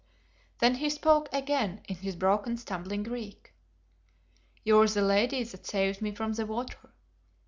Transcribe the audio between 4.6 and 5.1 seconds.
"You are the